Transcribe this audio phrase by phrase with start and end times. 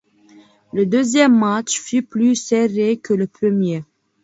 [0.73, 3.83] Le deuxième match fut plus serré que le premier.